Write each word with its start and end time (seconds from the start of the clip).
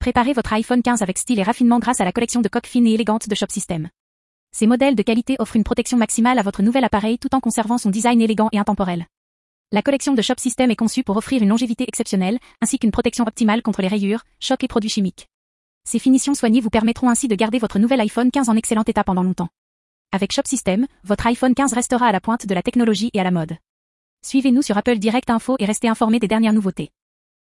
Préparez 0.00 0.32
votre 0.32 0.54
iPhone 0.54 0.80
15 0.80 1.02
avec 1.02 1.18
style 1.18 1.38
et 1.40 1.42
raffinement 1.42 1.78
grâce 1.78 2.00
à 2.00 2.06
la 2.06 2.12
collection 2.12 2.40
de 2.40 2.48
coques 2.48 2.66
fines 2.66 2.86
et 2.86 2.94
élégantes 2.94 3.28
de 3.28 3.34
Shop 3.34 3.50
System. 3.50 3.90
Ces 4.50 4.66
modèles 4.66 4.94
de 4.94 5.02
qualité 5.02 5.36
offrent 5.38 5.56
une 5.56 5.62
protection 5.62 5.98
maximale 5.98 6.38
à 6.38 6.42
votre 6.42 6.62
nouvel 6.62 6.84
appareil 6.84 7.18
tout 7.18 7.34
en 7.34 7.40
conservant 7.40 7.76
son 7.76 7.90
design 7.90 8.18
élégant 8.22 8.48
et 8.52 8.58
intemporel. 8.58 9.06
La 9.72 9.82
collection 9.82 10.14
de 10.14 10.22
Shop 10.22 10.38
System 10.38 10.70
est 10.70 10.76
conçue 10.76 11.04
pour 11.04 11.18
offrir 11.18 11.42
une 11.42 11.50
longévité 11.50 11.84
exceptionnelle, 11.86 12.38
ainsi 12.62 12.78
qu'une 12.78 12.92
protection 12.92 13.26
optimale 13.26 13.60
contre 13.60 13.82
les 13.82 13.88
rayures, 13.88 14.24
chocs 14.40 14.64
et 14.64 14.68
produits 14.68 14.88
chimiques. 14.88 15.28
Ces 15.84 15.98
finitions 15.98 16.34
soignées 16.34 16.62
vous 16.62 16.70
permettront 16.70 17.10
ainsi 17.10 17.28
de 17.28 17.34
garder 17.34 17.58
votre 17.58 17.78
nouvel 17.78 18.00
iPhone 18.00 18.30
15 18.30 18.48
en 18.48 18.56
excellent 18.56 18.84
état 18.86 19.04
pendant 19.04 19.22
longtemps. 19.22 19.50
Avec 20.12 20.32
Shop 20.32 20.46
System, 20.46 20.86
votre 21.04 21.26
iPhone 21.26 21.54
15 21.54 21.74
restera 21.74 22.06
à 22.06 22.12
la 22.12 22.20
pointe 22.20 22.46
de 22.46 22.54
la 22.54 22.62
technologie 22.62 23.10
et 23.12 23.20
à 23.20 23.24
la 23.24 23.32
mode. 23.32 23.58
Suivez-nous 24.24 24.62
sur 24.62 24.78
Apple 24.78 24.98
Direct 24.98 25.28
Info 25.28 25.56
et 25.58 25.66
restez 25.66 25.88
informés 25.88 26.20
des 26.20 26.28
dernières 26.28 26.54
nouveautés. 26.54 26.90